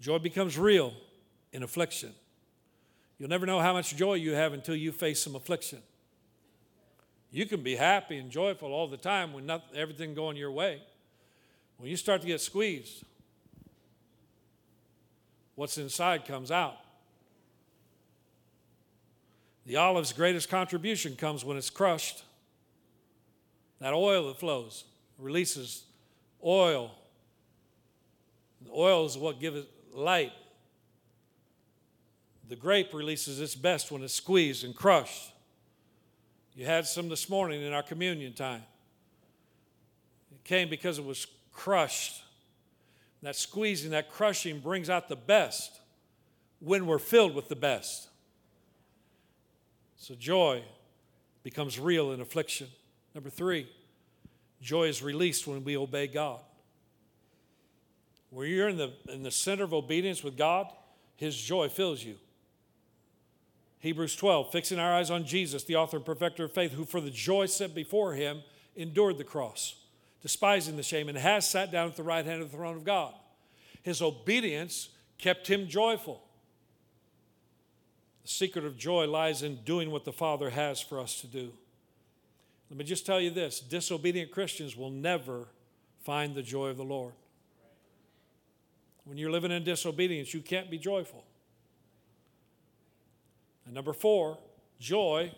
[0.00, 0.92] Joy becomes real
[1.52, 2.12] in affliction.
[3.18, 5.78] You'll never know how much joy you have until you face some affliction.
[7.30, 10.82] You can be happy and joyful all the time when not, everything going your way.
[11.78, 13.04] When you start to get squeezed,
[15.54, 16.76] what's inside comes out.
[19.66, 22.24] The olive's greatest contribution comes when it's crushed.
[23.78, 24.84] That oil that flows
[25.18, 25.84] releases
[26.44, 26.90] oil.
[28.64, 30.32] The oil is what gives it light.
[32.48, 35.32] The grape releases its best when it's squeezed and crushed.
[36.54, 38.62] You had some this morning in our communion time.
[40.30, 42.22] It came because it was crushed.
[43.22, 45.80] That squeezing, that crushing brings out the best
[46.58, 48.08] when we're filled with the best.
[49.96, 50.62] So joy
[51.42, 52.66] becomes real in affliction.
[53.14, 53.68] Number three,
[54.62, 56.40] joy is released when we obey God.
[58.30, 60.66] When you're in the, in the center of obedience with God,
[61.16, 62.16] His joy fills you.
[63.80, 67.00] Hebrews 12, fixing our eyes on Jesus, the author and perfecter of faith, who for
[67.00, 68.42] the joy set before him
[68.76, 69.74] endured the cross,
[70.22, 72.84] despising the shame, and has sat down at the right hand of the throne of
[72.84, 73.12] God.
[73.82, 76.22] His obedience kept him joyful.
[78.22, 81.52] The secret of joy lies in doing what the Father has for us to do.
[82.72, 85.48] Let me just tell you this disobedient Christians will never
[86.04, 87.12] find the joy of the Lord.
[89.04, 91.22] When you're living in disobedience, you can't be joyful.
[93.66, 94.38] And number four,
[94.80, 95.34] joy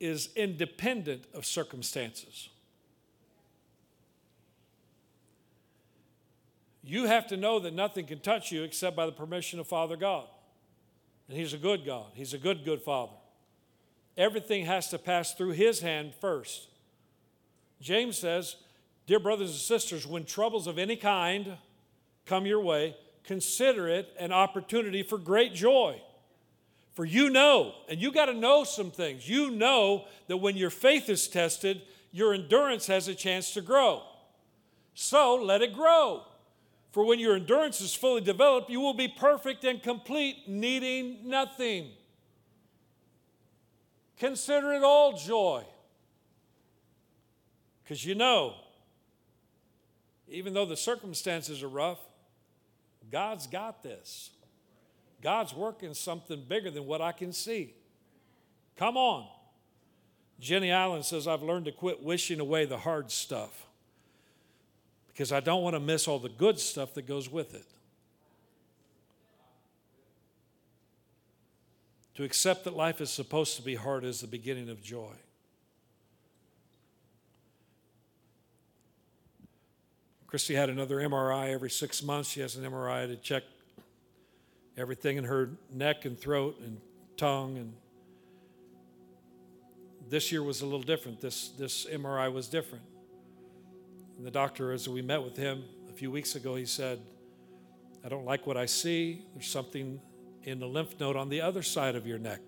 [0.00, 2.48] is independent of circumstances.
[6.82, 9.96] You have to know that nothing can touch you except by the permission of Father
[9.96, 10.28] God.
[11.28, 13.12] And He's a good God, He's a good, good Father.
[14.16, 16.68] Everything has to pass through His hand first.
[17.80, 18.56] James says,
[19.06, 21.58] Dear brothers and sisters, when troubles of any kind
[22.24, 26.00] come your way, consider it an opportunity for great joy.
[26.94, 29.28] For you know, and you got to know some things.
[29.28, 34.02] You know that when your faith is tested, your endurance has a chance to grow.
[34.94, 36.22] So let it grow.
[36.92, 41.90] For when your endurance is fully developed, you will be perfect and complete, needing nothing.
[44.18, 45.64] Consider it all joy.
[47.82, 48.54] Because you know,
[50.28, 51.98] even though the circumstances are rough,
[53.10, 54.30] God's got this.
[55.22, 57.74] God's working something bigger than what I can see.
[58.76, 59.26] Come on.
[60.40, 63.66] Jenny Allen says, I've learned to quit wishing away the hard stuff
[65.08, 67.73] because I don't want to miss all the good stuff that goes with it.
[72.14, 75.14] To accept that life is supposed to be hard is the beginning of joy.
[80.26, 82.30] Christy had another MRI every six months.
[82.30, 83.42] She has an MRI to check
[84.76, 86.80] everything in her neck and throat and
[87.16, 87.56] tongue.
[87.56, 87.72] And
[90.08, 91.20] this year was a little different.
[91.20, 92.84] This, this MRI was different.
[94.16, 97.00] And the doctor, as we met with him a few weeks ago, he said,
[98.04, 99.24] I don't like what I see.
[99.34, 100.00] There's something
[100.44, 102.40] in the lymph node on the other side of your neck.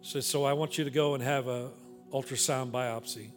[0.00, 1.70] So, so I want you to go and have a
[2.12, 3.32] ultrasound biopsy.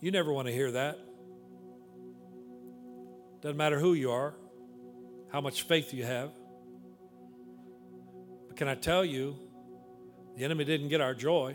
[0.00, 0.98] You never want to hear that.
[3.40, 4.34] Doesn't matter who you are,
[5.32, 6.30] how much faith you have.
[8.48, 9.36] But can I tell you,
[10.36, 11.54] the enemy didn't get our joy.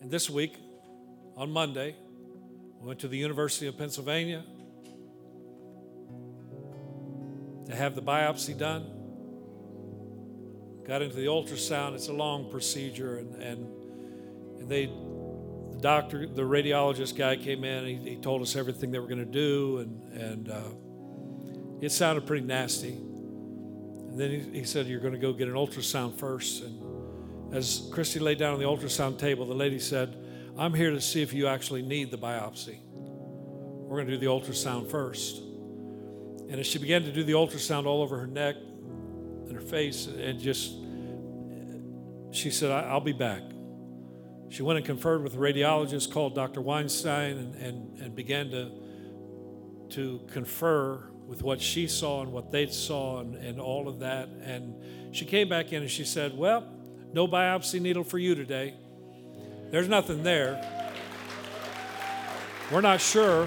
[0.00, 0.56] And this week,
[1.42, 1.96] on Monday,
[2.80, 4.44] we went to the University of Pennsylvania
[7.66, 8.86] to have the biopsy done.
[10.86, 11.96] Got into the ultrasound.
[11.96, 13.66] It's a long procedure, and, and,
[14.60, 17.86] and they, the doctor, the radiologist guy came in.
[17.86, 20.68] He, he told us everything they were going to do, and, and uh,
[21.80, 22.92] it sounded pretty nasty.
[22.92, 26.62] And then he, he said, You're going to go get an ultrasound first.
[26.62, 30.21] And as Christy laid down on the ultrasound table, the lady said,
[30.56, 32.78] I'm here to see if you actually need the biopsy.
[32.84, 35.38] We're going to do the ultrasound first.
[35.38, 40.06] And as she began to do the ultrasound all over her neck and her face,
[40.06, 40.72] and just,
[42.30, 43.42] she said, I'll be back.
[44.50, 46.60] She went and conferred with a radiologist called Dr.
[46.60, 48.70] Weinstein and, and, and began to,
[49.90, 54.28] to confer with what she saw and what they saw and, and all of that.
[54.28, 56.70] And she came back in and she said, Well,
[57.14, 58.74] no biopsy needle for you today.
[59.72, 60.62] There's nothing there.
[62.70, 63.46] We're not sure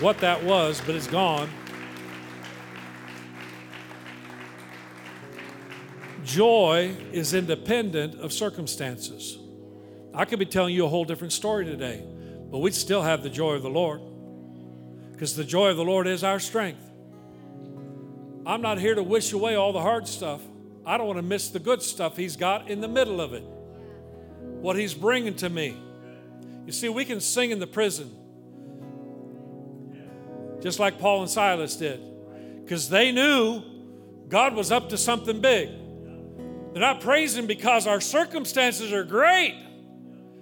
[0.00, 1.50] what that was, but it's gone.
[6.24, 9.38] Joy is independent of circumstances.
[10.14, 12.02] I could be telling you a whole different story today,
[12.50, 14.00] but we'd still have the joy of the Lord
[15.12, 16.90] because the joy of the Lord is our strength.
[18.46, 20.40] I'm not here to wish away all the hard stuff.
[20.86, 23.44] I don't want to miss the good stuff He's got in the middle of it
[24.66, 25.76] what He's bringing to me.
[26.66, 28.10] You see, we can sing in the prison
[30.60, 32.00] just like Paul and Silas did
[32.64, 33.62] because they knew
[34.26, 35.68] God was up to something big.
[36.72, 39.54] They're not praising because our circumstances are great.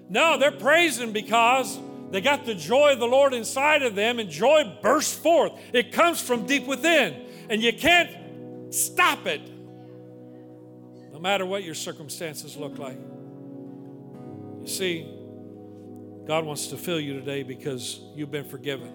[0.08, 1.78] No, they're praising because
[2.10, 5.52] they got the joy of the Lord inside of them, and joy bursts forth.
[5.74, 9.42] It comes from deep within, and you can't stop it,
[11.12, 12.96] no matter what your circumstances look like.
[14.64, 15.06] You see,
[16.26, 18.90] God wants to fill you today because you've been forgiven.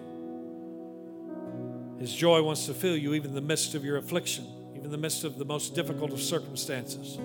[2.00, 4.90] His joy wants to fill you even in the midst of your affliction, even in
[4.90, 7.20] the midst of the most difficult of circumstances.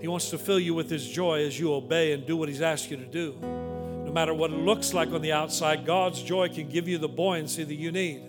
[0.00, 2.62] He wants to fill you with His joy as you obey and do what He's
[2.62, 3.36] asked you to do.
[3.40, 7.08] No matter what it looks like on the outside, God's joy can give you the
[7.08, 8.22] buoyancy that you need.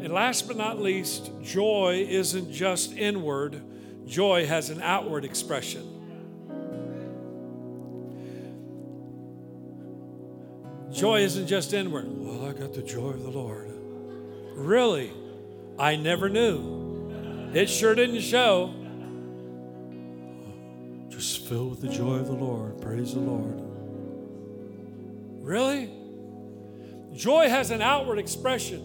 [0.00, 3.62] And last but not least, joy isn't just inward,
[4.06, 5.97] joy has an outward expression.
[10.98, 12.06] Joy isn't just inward.
[12.08, 13.70] Well, I got the joy of the Lord.
[14.56, 15.12] Really?
[15.78, 17.52] I never knew.
[17.54, 18.74] It sure didn't show.
[21.08, 22.82] Just filled with the joy of the Lord.
[22.82, 23.62] Praise the Lord.
[25.40, 25.88] Really?
[27.12, 28.80] Joy has an outward expression.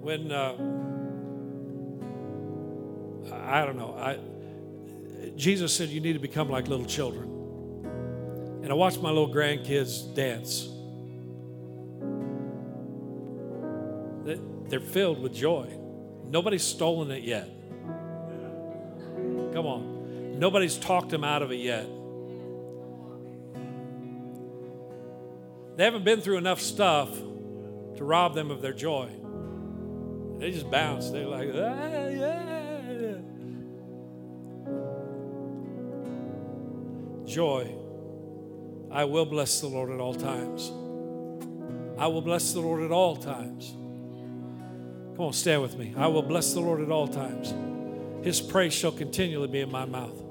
[0.00, 0.54] When uh,
[3.30, 4.18] I don't know, I
[5.36, 7.37] Jesus said you need to become like little children.
[8.62, 10.68] And I watch my little grandkids dance.
[14.68, 15.78] They're filled with joy.
[16.26, 17.48] Nobody's stolen it yet.
[19.54, 20.38] Come on.
[20.38, 21.86] Nobody's talked them out of it yet.
[25.76, 29.08] They haven't been through enough stuff to rob them of their joy.
[30.38, 31.10] They just bounce.
[31.10, 33.14] They're like, ah, yeah.
[37.24, 37.74] Joy
[38.90, 40.72] I will bless the Lord at all times.
[41.98, 43.72] I will bless the Lord at all times.
[45.16, 45.94] Come on, stand with me.
[45.96, 47.52] I will bless the Lord at all times.
[48.24, 50.22] His praise shall continually be in my mouth.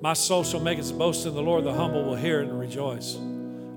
[0.00, 1.64] My soul shall make its boast in the Lord.
[1.64, 3.16] The humble will hear and rejoice.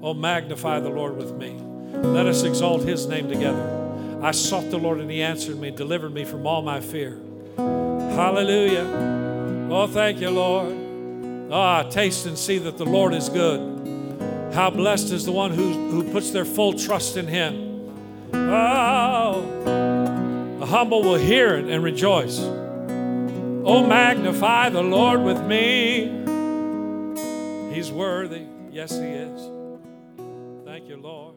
[0.02, 1.56] Oh, magnify the Lord with me.
[1.94, 4.20] Let us exalt his name together.
[4.22, 7.20] I sought the Lord and he answered me, delivered me from all my fear.
[7.58, 9.68] Hallelujah.
[9.70, 11.52] Oh, thank you, Lord.
[11.52, 13.73] Ah, taste and see that the Lord is good.
[14.54, 17.92] How blessed is the one who, who puts their full trust in Him.
[18.34, 19.42] Oh,
[20.60, 22.40] The humble will hear it and rejoice.
[22.40, 26.06] Oh, magnify the Lord with me.
[27.74, 28.46] He's worthy.
[28.72, 29.42] Yes, He is.
[30.66, 31.33] Thank you, Lord.